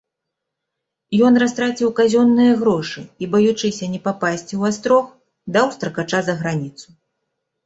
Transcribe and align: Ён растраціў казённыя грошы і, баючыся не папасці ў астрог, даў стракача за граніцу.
Ён 1.27 1.33
растраціў 1.43 1.91
казённыя 1.99 2.53
грошы 2.61 3.03
і, 3.23 3.27
баючыся 3.35 3.85
не 3.97 4.01
папасці 4.09 4.49
ў 4.49 4.73
астрог, 4.73 5.05
даў 5.53 5.67
стракача 5.77 6.19
за 6.33 6.37
граніцу. 6.43 6.87